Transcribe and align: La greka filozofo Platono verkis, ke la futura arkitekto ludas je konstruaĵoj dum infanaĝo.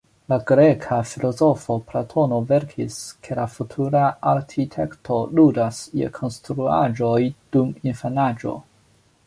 La 0.31 0.37
greka 0.51 0.95
filozofo 1.09 1.75
Platono 1.91 2.39
verkis, 2.51 2.95
ke 3.27 3.37
la 3.41 3.45
futura 3.57 4.01
arkitekto 4.33 5.21
ludas 5.41 5.83
je 6.01 6.11
konstruaĵoj 6.19 7.19
dum 7.57 7.73
infanaĝo. 7.93 8.59